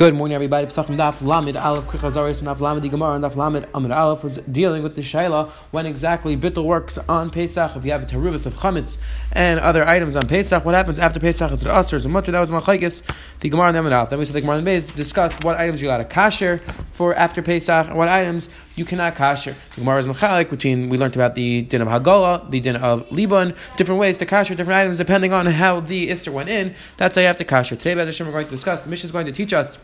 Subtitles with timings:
[0.00, 0.66] Good morning, everybody.
[0.66, 4.82] Pesachim Daf Lamed Aleph Krichazaris Daf Lamed Gemara and Daf Lamed Amid Aleph was dealing
[4.82, 7.76] with the Shaila when exactly Bittel works on Pesach.
[7.76, 8.96] If you have a teruvus of chametz
[9.30, 11.52] and other items on Pesach, what happens after Pesach?
[11.52, 11.96] Is it Aser?
[11.96, 12.32] Is it Mutter?
[12.32, 13.02] That was Machaikis.
[13.40, 14.08] The Gemara and Amid Aleph.
[14.08, 16.62] Then we said the Gemara and Beis discussed what items you got a kasher
[16.92, 19.54] for after Pesach and what items you cannot kasher.
[19.74, 23.12] The Gemara is mechalik between we learned about the din of Hagolah, the din of
[23.12, 26.74] Liban, different ways to kasher different items depending on how the Isser went in.
[26.96, 27.76] That's how you have to kasher.
[27.76, 28.80] Today, Bez Hashem, we're going to discuss.
[28.80, 29.78] The Mishnah is going to teach us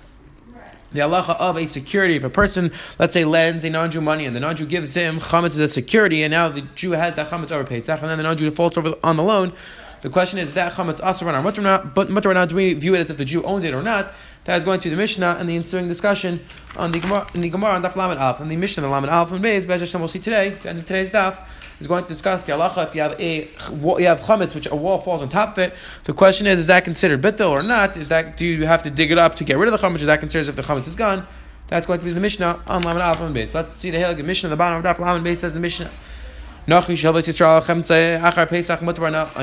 [0.92, 2.16] the halacha of a security.
[2.16, 5.50] If a person, let's say, lends a non-Jew money and the non-Jew gives him chametz
[5.50, 8.24] as a security, and now the Jew has that chametz over Pesach, and then the
[8.24, 9.52] non-Jew defaults over on the loan.
[10.02, 12.32] The question is that chametz asar on mutter not, but mutter.
[12.46, 14.12] Do we view it as if the Jew owned it or not?
[14.44, 16.38] That is going to be the Mishnah and the ensuing discussion
[16.76, 19.08] on the Gemara, in the Gemara on Daf Lamed Alf and the Mishnah on Lamed
[19.08, 19.66] Alf and Beis.
[19.66, 20.50] Bez Hashem, we'll see today.
[20.50, 21.42] The end of today's Daf
[21.80, 23.48] is going to discuss the halacha if you have a
[24.00, 25.74] you have chametz which a wall falls on top of it.
[26.04, 27.96] The question is: Is that considered bittul or not?
[27.96, 30.00] Is that do you have to dig it up to get rid of the chametz?
[30.00, 31.26] Is that considered if the chametz is gone?
[31.68, 33.52] That's going to be the Mishnah on Lamed Alf and Beis.
[33.52, 35.90] Let's see the Helig Mishnah on the bottom of Daf Lamed Beis says the Mishnah.
[36.68, 36.70] A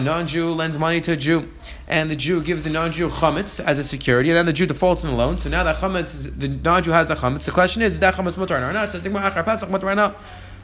[0.01, 1.49] non-Jew lends money to a Jew,
[1.87, 5.05] and the Jew gives the non-Jew chametz as a security, and then the Jew defaults
[5.05, 5.37] on the loan.
[5.37, 7.43] So now that chametz, is, the non-Jew has the chametz.
[7.43, 8.91] The question is, is that chametz mutar or not?
[8.91, 9.03] Says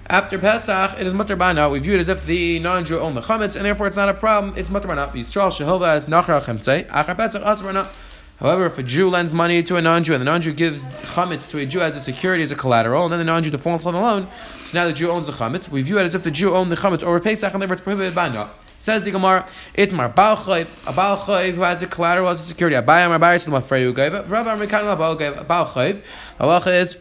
[0.09, 1.69] after Pesach, it is mutar bana.
[1.69, 4.13] We view it as if the non-Jew owned the chametz, and therefore it's not a
[4.13, 4.53] problem.
[4.57, 5.07] It's mutar bana.
[5.13, 6.87] Yisrael shehova is nachar chemtzei.
[6.87, 7.89] Achar Pesach asar
[8.39, 11.57] However, if a Jew lends money to a non-Jew and the non-Jew gives chametz to
[11.59, 13.99] a Jew as a security, as a collateral, and then the non-Jew defaults on the
[13.99, 14.29] loan,
[14.63, 16.71] so now the Jew owns the chametz, we view it as if the Jew owned
[16.71, 18.49] the chametz over Pesach, and therefore it's prohibited by no.
[18.77, 22.43] Says the Gemara, Itmar Baal Chayv, a Baal Chayv who has a collateral as a
[22.43, 22.77] security.
[22.77, 24.97] Abayam Abayis Lafreyu Gaiva, Rav Amerikan
[25.45, 26.01] Baal Chayv.
[26.39, 26.97] Halacha is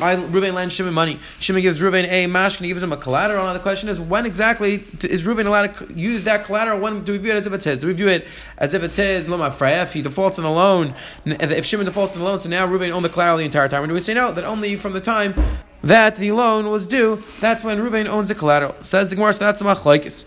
[0.00, 1.20] I, Ruvain lends Shimon money.
[1.38, 3.44] Shimon gives Ruvain a mash, and he gives him a collateral.
[3.44, 6.80] Now the question is, when exactly is Ruvain allowed to use that collateral?
[6.80, 7.78] When do we view it as if it's his?
[7.78, 8.26] Do we view it
[8.58, 9.28] as if it's his?
[9.28, 12.66] Loma if he defaults on the loan, if Shimon defaults on the loan, so now
[12.66, 13.82] Ruvain owned the collateral the entire time.
[13.84, 14.32] Or do we say no?
[14.32, 15.34] That only from the time
[15.82, 18.74] that the loan was due, that's when Ruvain owns the collateral.
[18.82, 20.24] Says the Gemara, so that's the machlaikis.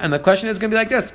[0.00, 1.10] And the question is going to be like this: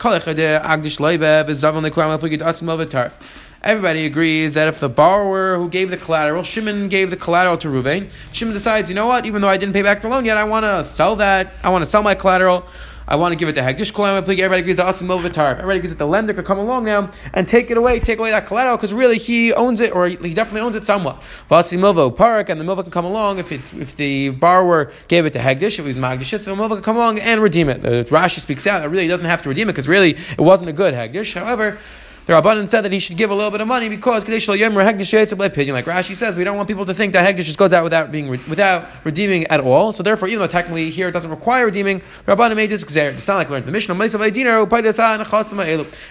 [3.63, 7.67] Everybody agrees that if the borrower who gave the collateral, Shimon gave the collateral to
[7.67, 10.35] Ruvain, Shimon decides, you know what, even though I didn't pay back the loan yet,
[10.35, 12.65] I want to sell that, I want to sell my collateral,
[13.07, 15.51] I want to give it to Hagdish Kolam Everybody agrees to Asim Movatar.
[15.51, 18.31] Everybody agrees that the lender could come along now and take it away, take away
[18.31, 21.21] that collateral, because really he owns it, or he definitely owns it somewhat.
[21.47, 25.27] Vasim Movo Parak, and the Milva can come along if it's if the borrower gave
[25.27, 27.83] it to Hagdish, if he's Magdish, so the Milva can come along and redeem it.
[27.83, 30.69] The Rashi speaks out that really doesn't have to redeem it, because really it wasn't
[30.69, 31.33] a good Hagdish.
[31.39, 31.77] However,
[32.27, 36.15] the Rabbanan said that he should give a little bit of money because like Rashi
[36.15, 38.87] says, we don't want people to think that Hegdish just goes out without being without
[39.03, 39.91] redeeming at all.
[39.91, 43.13] So therefore, even though technically here it doesn't require redeeming, the Rabbanan made this exer.
[43.13, 43.95] It's not like we learned the Mishnah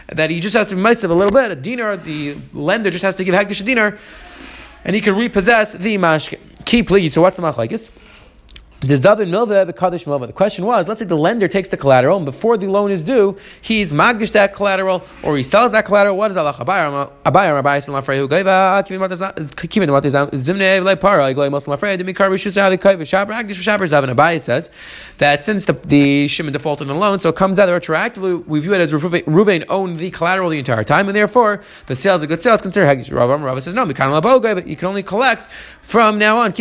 [0.08, 1.52] that he just has to be a little bit.
[1.52, 3.98] A dinar, the lender just has to give Hegdish a dinar,
[4.84, 6.38] and he can repossess the mashke.
[6.64, 7.14] Key please.
[7.14, 7.90] So what's the machlekes?
[8.80, 10.26] The Zavin Milva, the Kaddish Milva.
[10.26, 13.02] The question was, let's say the lender takes the collateral, and before the loan is
[13.02, 16.16] due, he's magdish that collateral, or he sells that collateral.
[16.16, 16.54] What is Allah?
[16.54, 19.06] Abayar Abayar Abayar Salam Frehu Gaiva Kivim
[19.50, 23.60] Kivim What is Zimne Evlei Para Eglei Muslim Frehu Demi Shusah the Kaiva Shabar Agdish
[23.60, 24.70] Shabar Zavin Abayar says
[25.18, 28.46] that since the the Shimon defaulted on the loan, so it comes out retroactively.
[28.46, 32.16] We view it as Ruvain owned the collateral the entire time, and therefore the sale
[32.16, 32.54] is a good sale.
[32.54, 33.14] It's considered Hagish.
[33.14, 33.84] Rav Rav says no.
[33.84, 34.66] Mikan Labo Gaiva.
[34.66, 35.48] You can only collect
[35.82, 36.54] from now on.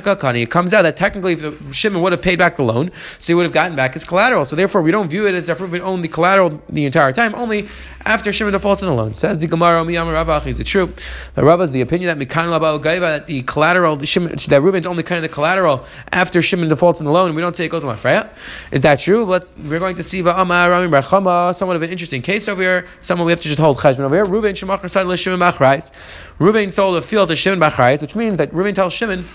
[0.00, 2.90] Hashtag it comes out that technically if the Shimon would have paid back the loan,
[3.18, 4.44] so he would have gotten back his collateral.
[4.44, 7.34] So therefore, we don't view it as if Reuben owned the collateral the entire time,
[7.34, 7.68] only
[8.04, 9.14] after Shimon defaults on the loan.
[9.14, 10.92] Says the Gemara, Miyam is it true?
[11.34, 14.62] The Rav is the opinion that Mikan Labal Gaiva, that the collateral, the Shimon, that
[14.62, 17.66] Reuben's only kind of the collateral after Shimon defaults on the loan, we don't say
[17.66, 18.30] it goes to Mafreya.
[18.72, 19.26] Is that true?
[19.26, 22.62] But we're going to see Va'amar Rami bar Chama, somewhat of an interesting case over
[22.62, 22.86] here.
[23.00, 24.24] Someone we have to just hold Cheshman over here.
[24.24, 25.92] Reuben Shemachar Sadle Shimon Bachrais.
[26.38, 29.26] Reuben sold a field to Shimon Bachrais, which means that Reuben tells Shimon,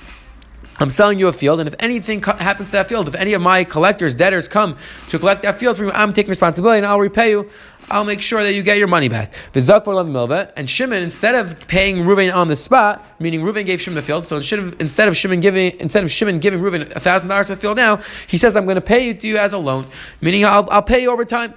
[0.77, 3.33] I'm selling you a field, and if anything co- happens to that field, if any
[3.33, 4.75] of my collectors, debtors come
[5.09, 7.49] to collect that field from you, I'm taking responsibility and I'll repay you.
[7.89, 9.31] I'll make sure that you get your money back.
[9.53, 14.25] And Shimon, instead of paying Reuven on the spot, meaning Reuven gave Shimon the field,
[14.27, 17.77] so instead of Shimon giving instead of Shimon giving Reuven thousand dollars for the field
[17.77, 19.85] now, he says I'm going to pay you to you as a loan,
[20.19, 21.53] meaning I'll, I'll pay you over time.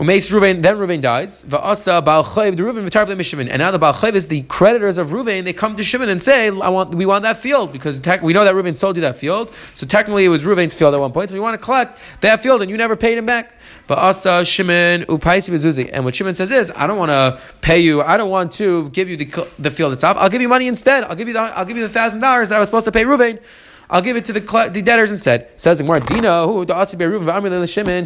[0.00, 1.42] Umeis Ruvain, then Ruvain dies.
[1.42, 3.50] Va'asa Baal Chayv, the Ruvain v'tarv Shimon.
[3.50, 5.44] And now the Baal Chayv is the creditors of Ruvain.
[5.44, 8.32] They come to Shimon and say, "I want, we want that field because tech, we
[8.32, 9.52] know that Ruvain sold you that field.
[9.74, 11.28] So technically, it was Ruvain's field at one point.
[11.28, 13.52] So we want to collect that field, and you never paid him back."
[13.90, 15.90] Va'asa Shimon upaisi v'zuzi.
[15.92, 18.00] And what Shimon says is, "I don't want to pay you.
[18.00, 20.16] I don't want to give you the, the field itself.
[20.18, 21.04] I'll give you money instead.
[21.04, 22.92] I'll give you the I'll give you the thousand dollars that I was supposed to
[22.92, 23.38] pay Ruvain."
[23.90, 24.40] I'll give it to the,
[24.72, 25.50] the debtors instead.
[25.56, 26.00] Says the Gemara,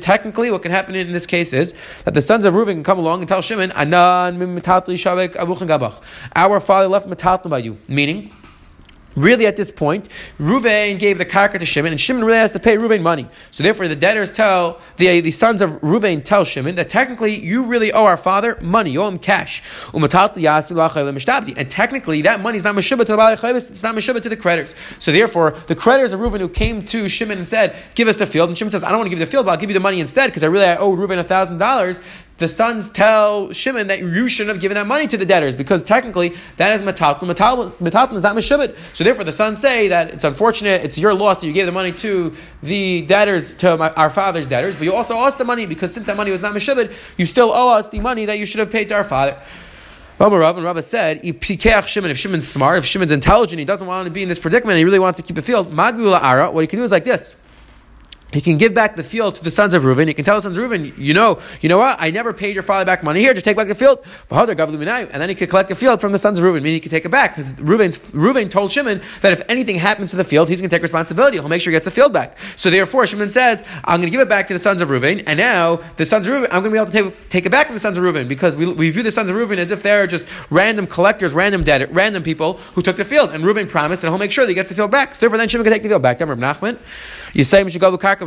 [0.01, 2.99] Technically, what can happen in this case is that the sons of Reuven can come
[2.99, 4.39] along and tell Shimon, Anan
[6.35, 8.33] Our father left metatli by you, meaning
[9.17, 10.09] Really, at this point,
[10.41, 13.29] Ruvain gave the karka to Shimon, and Shimon really has to pay Ruvain money.
[13.51, 17.65] So therefore, the debtors tell the, the sons of Ruvain tell Shimon that technically you
[17.65, 19.63] really owe our father money, you owe him cash.
[19.93, 20.11] And
[21.71, 24.75] technically, that money is not meshubah to the Balei it's not meshubah to the creditors.
[24.99, 28.27] So therefore, the creditors of Ruvain who came to Shimon and said, "Give us the
[28.27, 29.71] field," and Shimon says, "I don't want to give you the field, but I'll give
[29.71, 32.03] you the money instead because I really I owe Ruvain thousand dollars."
[32.39, 35.85] The sons tell Shimon that you shouldn't have given that money to the debtors because
[35.85, 37.21] technically that is metatl.
[37.21, 38.77] Metatl is not meshubit.
[38.93, 41.73] So therefore, the sons say that it's unfortunate, it's your loss that you gave the
[41.73, 45.45] money to the debtors, to my, our father's debtors, but you also owe us the
[45.45, 48.39] money because since that money was not meshubit, you still owe us the money that
[48.39, 49.41] you should have paid to our father.
[50.19, 54.11] Rav and Rabbi said, Shimon, if Shimon's smart, if Shimon's intelligent, he doesn't want to
[54.11, 55.73] be in this predicament, he really wants to keep the field.
[55.73, 57.37] Magula Ara, what he can do is like this.
[58.35, 60.09] He can give back the field to the sons of Reuven.
[60.09, 61.97] He can tell the sons of Reuven, you know, you know what?
[62.01, 63.21] I never paid your father back money.
[63.21, 64.05] Here, just take back the field.
[64.29, 66.91] And then he could collect the field from the sons of Reuven, meaning he could
[66.91, 67.37] take it back.
[67.37, 70.83] Because Reuven told Shimon that if anything happens to the field, he's going to take
[70.83, 71.37] responsibility.
[71.37, 72.37] He'll make sure he gets the field back.
[72.57, 75.23] So therefore, Shimon says, I'm going to give it back to the sons of Reuven.
[75.29, 77.51] And now the sons of Reuven, I'm going to be able to take, take it
[77.51, 79.71] back from the sons of Reuven because we, we view the sons of Reuven as
[79.71, 83.31] if they're just random collectors, random dead, random people who took the field.
[83.31, 85.15] And Reuven promised that he'll make sure that he gets the field back.
[85.15, 86.19] So therefore, then Shimon can take the field back.
[86.19, 86.81] Remember Nachman?
[87.35, 88.21] You say we should go with karka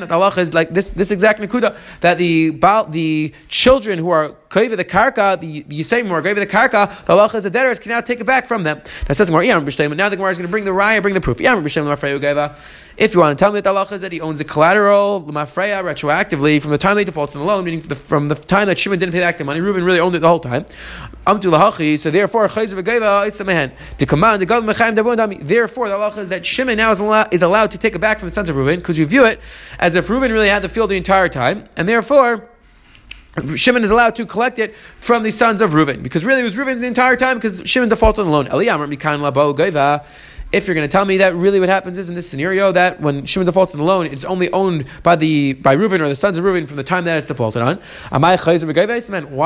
[0.00, 2.50] that Allah is like this this exact nakuda that the
[2.92, 7.30] the children who are kaiva the karka the the Yisayim kaiva the karka the Allah
[7.34, 8.80] is the debtors can now take it back from them.
[9.08, 9.44] Now says more.
[9.44, 11.40] Now the Gemara is going to bring the raya, bring the proof.
[12.98, 15.84] If you want to tell me that Allah is that he owns the collateral, Mafreya,
[15.84, 18.98] retroactively, from the time they defaults on the loan, meaning from the time that Shimon
[18.98, 20.64] didn't pay back the money, Reuven really owned it the whole time.
[21.26, 24.78] So therefore, to command the government,
[25.46, 28.18] therefore, the Allah is that Shimon now is allowed, is allowed to take it back
[28.18, 29.40] from the sons of Reuven, because you view it
[29.78, 32.48] as if Reuven really had the field the entire time, and therefore,
[33.56, 36.56] Shimon is allowed to collect it from the sons of Reuven, because really it was
[36.56, 38.46] Reuven's the entire time, because Shimon defaulted on the loan.
[40.52, 43.00] If you're going to tell me that really what happens is in this scenario that
[43.00, 46.14] when Shimon defaults on the loan, it's only owned by the by Reuven or the
[46.14, 47.80] sons of Reuven from the time that it's defaulted on.
[48.10, 48.34] Why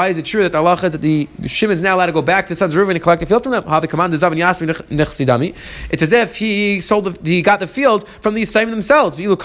[0.08, 2.44] is it true that Allah says that the Shimon is now allowed to go back
[2.46, 3.64] to the sons of Reuven and collect the field from them?
[5.90, 9.18] It's as if he sold the, he got the field from the Yisraelim themselves.
[9.18, 9.40] And if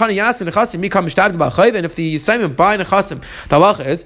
[1.96, 4.04] the Yisraelim buy Nechasim, the Allah is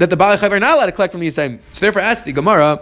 [0.00, 1.60] that the Baal are not allowed to collect from the Yisraelim.
[1.72, 2.80] So therefore, ask the Gemara.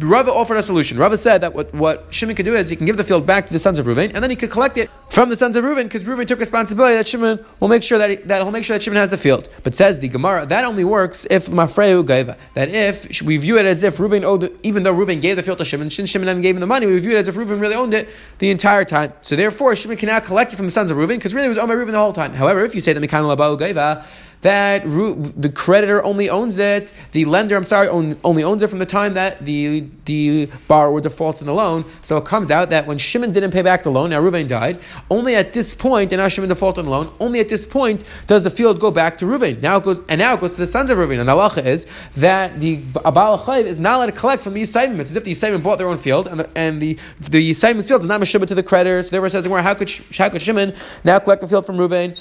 [0.00, 0.98] Rava offered a solution.
[0.98, 3.46] Rava said that what, what Shimon could do is he can give the field back
[3.46, 5.62] to the sons of Reuven, and then he could collect it from the sons of
[5.62, 8.64] Reuven because Reuven took responsibility that Shimon will make sure that, he, that he'll make
[8.64, 9.48] sure that Shimon has the field.
[9.62, 12.36] But says the Gemara that only works if Mafreu gaiva.
[12.54, 15.58] That if we view it as if Reuven owed, even though Reuven gave the field
[15.58, 17.60] to Shimon, since Shimon then gave him the money, we view it as if Reuven
[17.60, 18.08] really owned it
[18.38, 19.12] the entire time.
[19.20, 21.50] So therefore, Shimon can now collect it from the sons of Reuven because really it
[21.50, 22.32] was owned by Reuven the whole time.
[22.32, 24.04] However, if you say that Mikan Labau gaiva
[24.46, 28.86] that the creditor only owns it, the lender, I'm sorry, only owns it from the
[28.86, 31.84] time that the the borrower defaults in the loan.
[32.00, 34.78] So it comes out that when Shimon didn't pay back the loan, now Ruvain died,
[35.10, 38.04] only at this point, and now Shimon defaulted on the loan, only at this point
[38.28, 39.60] does the field go back to Ruvain.
[39.60, 41.18] Now it goes, and now it goes to the sons of Ruvain.
[41.18, 45.00] And the halacha is that the Abal is not allowed to collect from the Yisayim.
[45.00, 48.02] It's as if the Yisayim bought their own field, and the, and the, the field
[48.02, 49.02] is not Meshubah to the creditor.
[49.02, 50.72] So therefore says, how could, how could Shimon
[51.02, 52.16] now collect the field from Ruvain?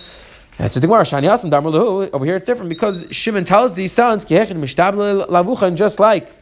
[0.57, 1.03] That's the Gemara.
[1.03, 4.23] Shani Hasan Damar Over here it's different because Shimon tells these sons,
[5.75, 6.33] just like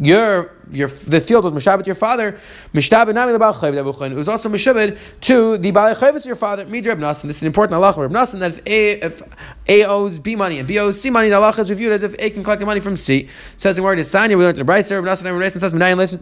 [0.00, 2.38] your your the field was mishabed your father,
[2.74, 6.66] mishabed nami It was also mishabed to the balei chayvus your father.
[6.66, 7.22] Midrab nasan.
[7.22, 7.98] This is an important halacha.
[7.98, 9.22] Reb nasan that if A if
[9.68, 12.14] A owes B money and B owes C money, the halacha is reviewed as if
[12.18, 13.28] A can collect the money from C.
[13.56, 14.36] Says in word is Sanya.
[14.36, 15.02] We learned the Brayser.
[15.02, 16.12] Reb nasan Reb nasan says shemaitzim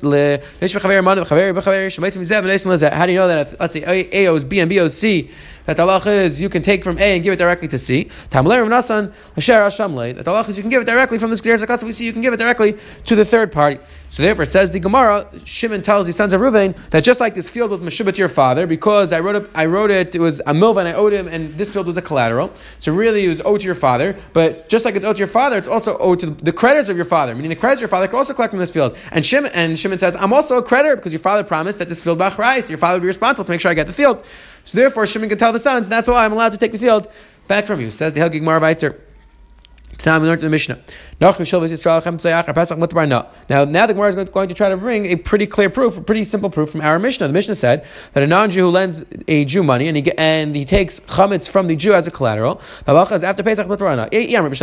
[2.18, 4.96] mizev How do you know that if let's say A owes B and B owes
[4.96, 5.30] C?
[5.70, 8.06] that the halacha is you can take from A and give it directly to C.
[8.30, 11.30] Tamler of Nasan, Hasher Hashamle, that the halacha is you can give it directly from
[11.30, 12.74] this Gzer Zakatz we see, you can give it directly
[13.06, 13.78] to the third party.
[14.10, 17.50] So therefore, says the Gemara, Shimon tells the sons of Ruvain that just like this
[17.50, 20.40] field was Meshubah to your father, because I wrote it, I wrote it, it was
[20.40, 22.52] a milva and I owed him, and this field was a collateral.
[22.78, 24.16] So really, it was owed to your father.
[24.32, 26.96] But just like it's owed to your father, it's also owed to the creditors of
[26.96, 27.34] your father.
[27.34, 28.96] Meaning the creditors of your father could also collect from this field.
[29.10, 32.02] And Shimon and Shimon says, I'm also a creditor because your father promised that this
[32.02, 34.24] field bachrais, your father would be responsible to make sure I get the field.
[34.64, 37.08] So therefore, Shimon can tell the sons, that's why I'm allowed to take the field
[37.48, 37.90] back from you.
[37.90, 39.00] Says the Helgig Marvaiter.
[40.00, 40.78] Time we learned in the Mishnah.
[41.20, 41.42] Now, now
[43.86, 46.48] the Gemara is going to try to bring a pretty clear proof, a pretty simple
[46.48, 47.26] proof from our Mishnah.
[47.26, 50.64] The Mishnah said that a non-Jew who lends a Jew money and he and he
[50.64, 52.62] takes chametz from the Jew as a collateral.
[52.86, 54.54] After Pesach If you want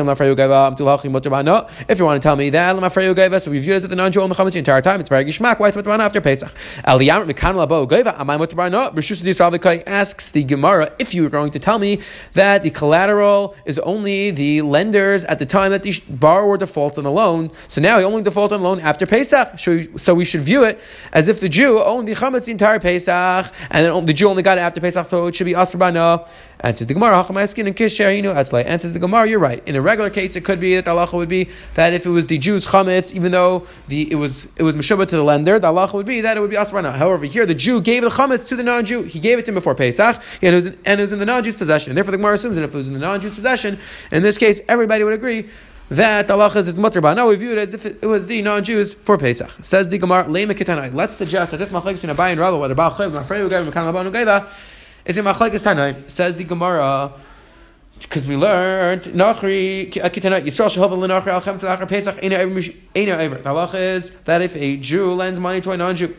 [2.21, 4.59] to tell me that, so we view it as the non-Jew owned the chametz the
[4.59, 4.99] entire time.
[4.99, 5.59] It's very gishmak.
[5.59, 6.51] Why it's after Pesach?
[9.87, 11.99] Asks the Gemara if you were going to tell me
[12.33, 17.03] that the collateral is only the lenders at the time that the borrower defaults on
[17.03, 17.51] the loan.
[17.67, 19.59] So now he only defaults on loan after Pesach.
[19.59, 20.79] So we should view it
[21.13, 24.57] as if the Jew owned the chametz the entire Pesach, and the Jew only got
[24.57, 26.27] it after Pesach, so it should be asrbana.
[26.61, 28.65] Answers the Gemara, Hachamaskin and Kisherinu Atzlai.
[28.65, 29.61] Answers the Gemara, you're right.
[29.67, 32.09] In a regular case, it could be that the halacha would be that if it
[32.09, 35.59] was the Jew's chametz, even though the it was it was meshubah to the lender,
[35.59, 36.95] the halacha would be that it would be asrana.
[36.95, 39.03] However, here the Jew gave the chametz to the non-Jew.
[39.03, 41.19] He gave it to him before Pesach, and it was, in, and it was in
[41.19, 41.91] the non-Jew's possession.
[41.91, 43.77] And therefore, the Gemara assumes that if it was in the non-Jew's possession,
[44.11, 45.49] in this case, everybody would agree
[45.89, 47.13] that halacha is mutter ba.
[47.13, 49.51] Now we view it as if it, was the non-Jews for Pesach.
[49.61, 50.27] Says the Gemara.
[50.27, 53.93] Let's suggest that this machlekes in Abai and Rabba, whether Baal Chayiv, Mafreyu, Gaiva, Mekan
[53.93, 54.47] Labanu, Gaiva,
[55.07, 55.95] is in machlekes Tanai.
[56.07, 57.13] Says the Gemara,
[58.01, 62.37] because we learned Nachri uh, Kitana Yisrael Shehovel Lenachri Al Chem Tzedakar Pesach Eina
[62.93, 63.35] Ever.
[63.37, 66.15] The halacha is that if a Jew lends money to a non-Jew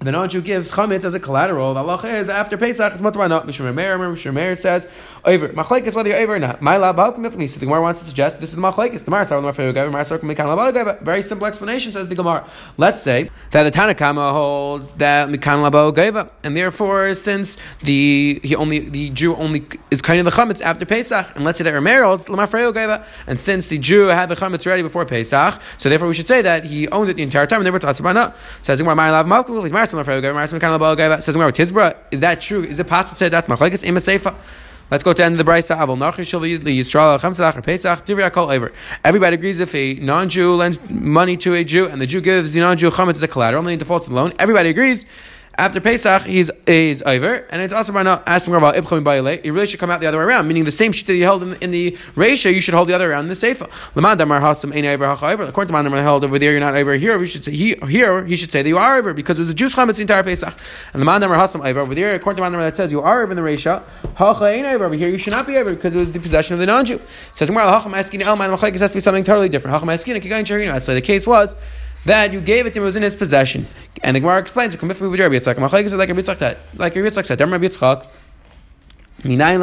[0.00, 1.72] the non-Jew gives chametz as a collateral.
[1.72, 3.46] The halacha is after Pesach it's mutar not.
[3.46, 4.86] Mishra Meir, Mishra Meir says
[5.24, 5.48] over.
[5.48, 6.60] Machlekes whether you're over or not.
[6.60, 7.46] My lab me.
[7.46, 9.04] So the Gemara wants to suggest this is the machlekes.
[9.04, 12.46] The Gemara with the Mikan Very simple explanation says the Gemara.
[12.76, 18.54] Let's say that the Tanakama holds that Mikan Labo Gaiva, and therefore since the he
[18.54, 21.72] only the Jew only is kind of the chametz after Pesach, and let's say that
[21.72, 25.88] Rameir holds Lamafreo Gaiva, and since the Jew had the chametz ready before Pesach, so
[25.88, 28.34] therefore we should say that he owned it the entire time, and therefore it's Asabana.
[28.60, 32.62] Says the Gemara, My lab Malkum, Says Tizbra, is that true?
[32.62, 34.34] Is it possible to say that's machlekes ima seifa?
[34.90, 35.76] Let's go to the end of the brisa.
[35.76, 38.70] Avol nachri shel Yisrael chamtzach Pesach divrei kol over.
[39.02, 42.60] Everybody agrees if a non-Jew lends money to a Jew and the Jew gives the
[42.60, 44.34] non-Jew chametz as a collateral and then he defaults the loan.
[44.38, 45.06] Everybody agrees
[45.56, 49.40] after Pesach, he's is over, and it's also right now asking about ibcham bayile.
[49.44, 51.24] It really should come out the other way around, meaning the same shit that you
[51.24, 53.68] held in the, in the ratio, you should hold the other around in the seifa.
[53.94, 55.04] Lamad damar hasam ein over.
[55.44, 57.18] According to Mandamar held over there, you're not over here.
[57.18, 58.24] We should say he, here.
[58.24, 60.24] He should say that you are over because it was a Jews chametz the entire
[60.24, 60.54] Pesach.
[60.92, 63.30] And the Mandamar hasam over over there, according to Mandamar that says you are over
[63.30, 63.82] in the ratio.
[64.16, 65.08] Hacha ein over here.
[65.08, 67.00] You should not be over because it was the possession of the non-Jew.
[67.34, 69.76] Says Gemara hacham asking el man has to be something totally different.
[69.76, 70.80] Hacham asking kigayin cherino.
[70.82, 71.54] So the case was
[72.04, 73.66] that you gave it to him, it was in his possession.
[74.02, 75.56] And the Gemara explains, like Rabbi Yitzchak,
[76.76, 77.38] like Rabbi Yitzchak, said,
[79.22, 79.60] Minayin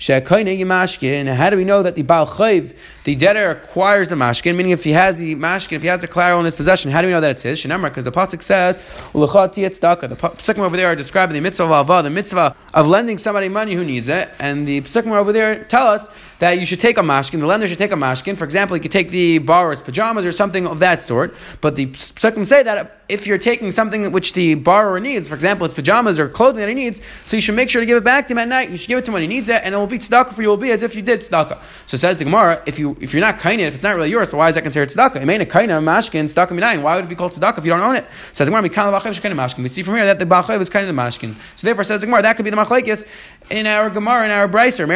[0.00, 4.54] How do we know that the bal chayv, the debtor acquires the mashkin?
[4.54, 7.00] Meaning, if he has the mashkin, if he has the collateral in his possession, how
[7.00, 7.62] do we know that it's his?
[7.62, 8.78] Because the pasuk says.
[8.78, 13.48] The psukim over there are describing the mitzvah of alva, the mitzvah of lending somebody
[13.48, 16.96] money who needs it, and the psukim over there tell us that you should take
[16.96, 18.36] a mashkin, the lender should take a mashkin.
[18.36, 21.34] For example, you could take the borrower's pajamas or something of that sort.
[21.60, 25.64] But the psukim say that if you're taking something which the borrower needs, for example,
[25.64, 28.04] it's pajamas or clothing that he needs, so you should make sure to give it
[28.04, 28.70] back to him at night.
[28.70, 30.32] You should give it to him when he needs it, and it will be tzedakah
[30.32, 30.48] for you.
[30.48, 31.60] Will be as if you did tzedakah.
[31.86, 34.30] So says the Gemara, if you if you're not kaina, if it's not really yours,
[34.30, 35.16] so why is that considered tzedakah?
[35.16, 36.82] It ain't a kaina mashkin tzedakah minayin.
[36.82, 38.04] Why would it be called tzedakah if you don't own it?
[38.32, 39.62] Says the Gemara, mashkin.
[39.62, 41.34] We see from here that the bachayv is kind of the mashkin.
[41.56, 43.06] So therefore, says the Gemara, that could be the machlekes
[43.50, 44.86] in our Gemara in our Braiser,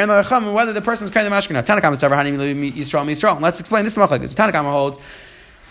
[0.53, 1.63] whether the person is kind of the mashkin.
[1.63, 3.41] Tanakam Yisrael Yisrael.
[3.41, 4.35] Let's explain this machlekes.
[4.35, 4.99] Tanakam holds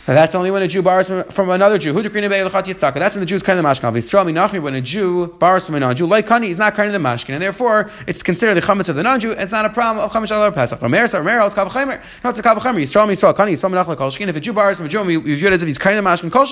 [0.06, 1.94] that's only when a Jew borrows from, from another Jew.
[1.94, 4.62] That's when the Jew is kind of the mashkin.
[4.64, 7.30] When a Jew borrows from a non-Jew, like Kani, he's not kind of the mashkin,
[7.34, 9.32] and therefore it's considered the chametz of the non-Jew.
[9.32, 10.80] It's not a problem of chametz al pesach.
[10.80, 12.02] Rameir, Rameir, it's kavachemer.
[12.24, 12.82] No, it's a kavachemer.
[12.82, 15.48] Yisrael, Yisrael, Kani, Yisrael, Menach, Kol If a Jew borrows from a Jew, we view
[15.48, 16.48] it as if he's kind of the mashkin, Kol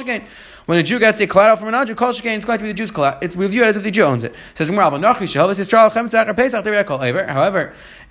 [0.70, 2.68] when a Jew gets a collateral from a non-Jew, kol shekain, it's going to be
[2.68, 3.36] the Jew's collateral.
[3.36, 4.36] We view it as if the Jew owns it.
[4.53, 5.00] Says However,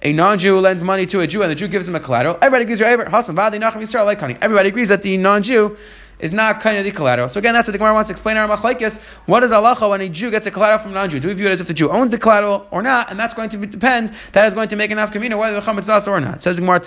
[0.02, 2.36] a non-Jew lends money to a Jew and the Jew gives him a collateral.
[2.40, 2.80] Everybody agrees.
[2.80, 5.76] Everybody agrees that the non-Jew
[6.20, 7.28] is not kind of the collateral.
[7.28, 9.00] So again, that's what the Gemara wants to explain our machlekes.
[9.26, 11.20] What is halacha when a Jew gets a collateral from a non-Jew?
[11.20, 13.10] Do we view it as if the Jew owns the collateral or not?
[13.10, 14.12] And that's going to depend.
[14.32, 16.36] That is going to make enough community whether the chametz or not.
[16.36, 16.80] It says the Gemara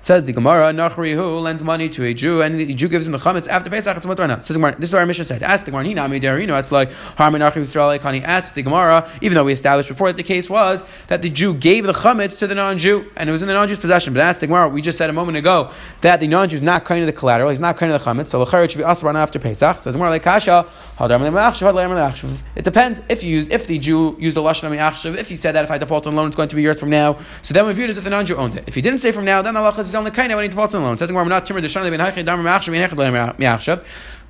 [0.00, 3.12] Says the Gemara, Nachri who lends money to a Jew and the Jew gives him
[3.12, 5.42] the chametz after Pesach, it's mutar Says Gemara, this is what our mission said.
[5.42, 9.34] Ask the Gemara, Hinami Derino, it's like Harman Nachri Yisrael Kani asked the Gemara, even
[9.34, 12.46] though we established before that the case was that the Jew gave the chametz to
[12.46, 14.12] the non-Jew and it was in the non-Jew's possession.
[14.12, 16.84] But ask the Gemara, we just said a moment ago that the non-Jew is not
[16.84, 19.14] kind of the collateral, he's not kind of the chametz, so the should be asran
[19.14, 19.82] after Pesach.
[19.82, 20.66] Says Gemara, like Kasha,
[20.98, 25.64] it depends if you use, if the Jew used the lashon if he said that
[25.64, 27.18] if I default on loan, it's going to be yours from now.
[27.42, 28.64] So then we view it as if the non-Jew owned it.
[28.66, 30.74] If he didn't say from now, then the halacha is only kind when he defaults
[30.74, 30.96] on loan.
[30.96, 31.46] Says we're not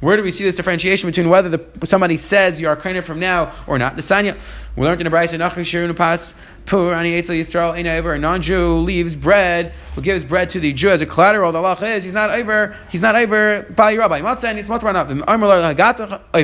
[0.00, 3.18] where do we see this differentiation between whether the, somebody says you are kind from
[3.18, 3.96] now or not?
[3.96, 4.37] The Sanya
[4.76, 6.35] We learned in the Brayse Nachri Shirun Pas
[6.66, 8.12] Pur Ani Eitzel Yisrael Ein Over.
[8.14, 11.52] A non-Jew leaves bread, who gives bread to the Jew as a collateral.
[11.52, 12.76] The Allah is he's not over.
[12.90, 13.62] He's not over.
[13.71, 15.09] Bali Rabbi Matzah and it's Matzah enough.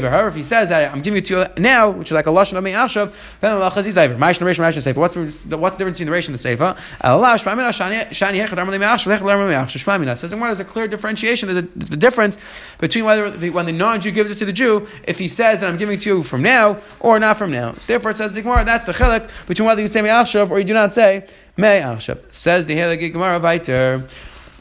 [0.00, 2.30] However, if he says that I'm giving it to you now, which is like a
[2.30, 4.14] lashon of Me'ashav, then Allah is he's over.
[4.14, 4.98] Ma'ash Narish Ma'ash Sefer.
[4.98, 6.76] What's the what's the difference between the Reish and the Sefer?
[7.00, 10.88] Allah Shmamina Shani Shani Hechad Amar Me'ashav Hechad Amar Me'ashav Shmamina says there's a clear
[10.88, 11.48] differentiation.
[11.48, 12.38] There's a, the difference
[12.78, 15.68] between whether the, when the non-Jew gives it to the Jew, if he says that
[15.68, 17.72] I'm giving it to you from now or not from now.
[17.74, 20.58] So therefore, it says the Gemara that's the chilek between whether you say Me'ashav or
[20.60, 21.26] you do not say
[21.56, 22.32] Me'ashav.
[22.32, 24.08] Says the Helig Gemara Viter.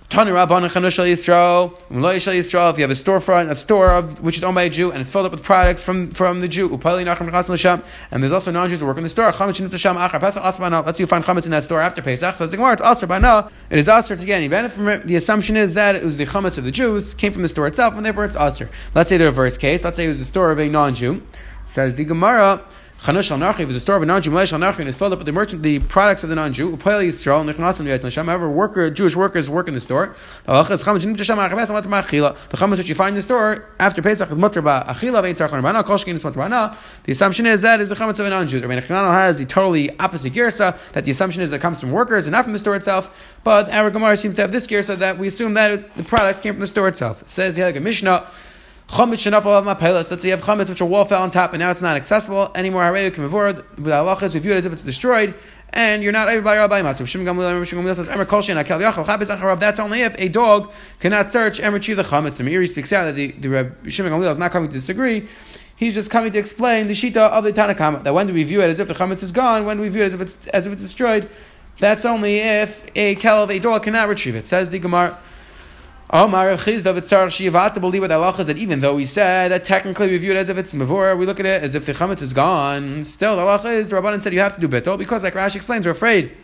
[0.10, 2.72] Yisrael, Yisrael.
[2.72, 5.00] If you have a storefront, a store of which is owned by a Jew, and
[5.00, 8.82] it's filled up with products from, from the Jew, Upali Nacham and there's also non-Jews
[8.82, 9.32] who work in the store.
[9.32, 12.36] Let's say you find chametz in that store after Pesach.
[12.36, 13.20] So it's the it's also by
[13.70, 14.42] It is aser to get
[15.08, 17.68] The assumption is that it was the chametz of the Jews came from the store
[17.68, 18.70] itself, and therefore it's aser.
[18.94, 19.86] Let's say the reverse case.
[19.86, 21.22] Let's say it was the store of a non-Jew.
[21.68, 22.66] Says the Gemara.
[23.02, 24.96] Chanush al Nachi, if it's a store of a non-Jew, Melesh al Nachi, and is
[24.96, 28.28] filled up with the merchant, the products of the non-Jew, Upayel Yisrael, Nechnasim Yet Hashem,
[28.28, 30.16] however, worker, Jewish workers work in the store.
[30.46, 35.34] The chametz which you find in the store after Pesach is mutter ba achila vein
[35.34, 38.30] tzarchan rabana, kol shkin is mutter The assumption is that is the chametz of a
[38.30, 38.62] non-Jew.
[38.62, 41.90] Rabbi Nechnanan has the totally opposite girsa, that the assumption is that it comes from
[41.90, 43.36] workers and not from the store itself.
[43.44, 46.54] But our Gemara seems to have this girsa that we assume that the product came
[46.54, 47.24] from the store itself.
[47.24, 48.28] It says the Mishnah,
[48.92, 50.12] Chametz shenafal av mapelas.
[50.12, 51.96] Let's say you have chametz which a wall fell on top and now it's not
[51.96, 52.84] accessible anymore.
[52.84, 53.64] Hareyu kimavur.
[53.78, 55.34] The halachas we view it as if it's destroyed.
[55.70, 57.08] And you're not able by Rabbi Matzah.
[57.08, 60.14] Shimon Gamliel, Shimon Gamliel says, "Emer kol shein akel yachal chabez acharav." That's only if
[60.20, 62.36] a dog cannot search and retrieve the chametz.
[62.36, 65.26] The Meiri speaks out that the, the Shimon Gamliel is not coming to disagree.
[65.74, 68.60] He's just coming to explain the shita of the Tanakh that when do we view
[68.62, 69.64] it as if the chametz is gone?
[69.64, 71.30] When do we view it as if it's as if it's destroyed?
[71.80, 74.48] That's only if a kelev, a dog, cannot retrieve it.
[74.48, 75.18] Says the Gemara.
[76.14, 80.18] Omar Chizda v'tzar shivata believe with Allah that even though we said that technically we
[80.18, 82.34] view it as if it's mavur, we look at it as if the chametz is
[82.34, 83.06] gone.
[83.06, 85.56] Still, the Allah is the Rabbanan said you have to do bittul because, like Rashi
[85.56, 86.36] explains, we're afraid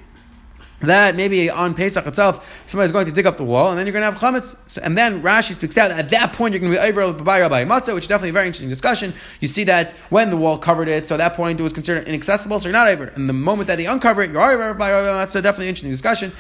[0.79, 3.91] that maybe on Pesach itself, somebody's going to dig up the wall, and then you're
[3.91, 4.77] going to have chametz.
[4.81, 7.65] And then Rashi speaks out at that point you're going to be over by Rabbi
[7.65, 9.13] Matzah, which is definitely a very interesting discussion.
[9.41, 12.07] You see that when the wall covered it, so at that point it was considered
[12.07, 13.07] inaccessible, so you're not over.
[13.07, 15.43] And the moment that they uncover it, you're over by Rabbi Matzah.
[15.43, 16.31] Definitely interesting discussion.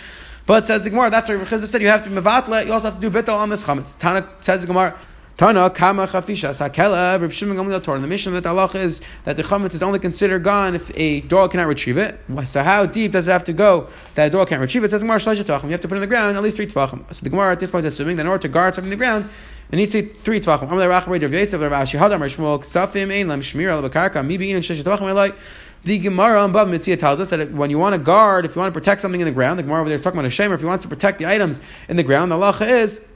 [0.47, 1.81] But says the Gemara, that's what Rav said.
[1.81, 2.65] You have to be mevatla.
[2.65, 3.99] You also have to do bittul on this chametz.
[3.99, 4.97] Tana says the Gemara.
[5.35, 7.21] Tana kama chafisha sakela.
[7.21, 7.99] Reb Shimon Gamliel Torah.
[7.99, 11.19] The mission that the halach is that the chametz is only considered gone if a
[11.19, 12.17] dog cannot retrieve it.
[12.45, 14.85] So how deep does it have to go that a dog can't retrieve it?
[14.85, 15.65] it says Gemara shleisha tachim.
[15.65, 17.13] You have to put it in the ground at least three tvachim.
[17.13, 18.97] So the Gemara at this point is assuming that in order to guard something in
[18.97, 19.29] the ground.
[19.69, 20.69] It needs to three tvachim.
[20.69, 24.25] Amalei rachabay Rav Yosef Rav Ashi Hadam Rav Shmuel Ksafim Ein Lam Shmir Al Bakarka
[24.25, 25.35] Mi Bein Shleisha Tvachim
[25.87, 28.59] the Gemara on Bava Metzia tells us that when you want to guard, if you
[28.59, 30.35] want to protect something in the ground, the Gemara over there is talking about a
[30.35, 30.53] shamer.
[30.53, 33.07] If you want to protect the items in the ground, the halacha is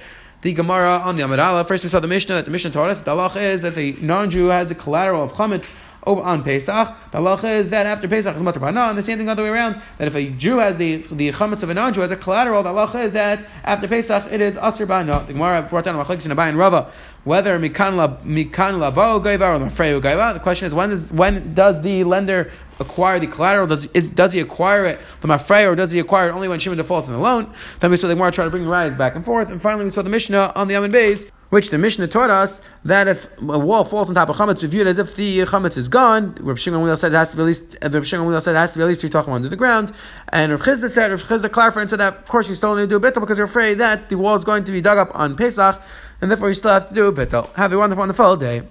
[0.46, 3.00] The Gemara on the Amid First, we saw the Mishnah that the Mishnah taught us
[3.00, 5.72] that the halacha is if a non-Jew has the collateral of chametz
[6.06, 6.96] over on Pesach.
[7.12, 9.42] The halacha is that after Pesach is matar bana, and the same thing the other
[9.42, 9.82] way around.
[9.98, 12.70] That if a Jew has the the chametz of a non-Jew as a collateral, the
[12.70, 15.24] halacha is that after Pesach it is asr bana.
[15.26, 16.92] The Gemara brought down machlekes in Abai and Rava
[17.26, 20.34] whether mikan la mikan labo gaiva or lafreu gaiva.
[20.36, 23.68] The question is when does when does the lender acquire the collateral?
[23.68, 26.60] Does is, does he acquire it from Afrei or does he acquire it only when
[26.60, 27.54] Shimon defaults on the loan?
[27.80, 29.92] Then we saw the Gemara try to bring rides back and forth, and finally we
[29.92, 33.60] saw the Mishnah on the Amin Bays which the Mishnah taught us that if a
[33.60, 36.36] wall falls on top of chametz, we view it as if the chametz is gone.
[36.40, 37.78] Reb Shimon said it has to be at least.
[37.82, 39.92] Uh, Reb Shimon said it has to be at least three tachim under the ground.
[40.30, 42.84] And Reb Chizda said, Reb Chizda clarified and said that of course you still need
[42.84, 44.98] to do a bittul because you're afraid that the wall is going to be dug
[44.98, 45.82] up on Pesach,
[46.22, 47.54] and therefore you still have to do a bittul.
[47.56, 48.64] Have a wonderful, wonderful day.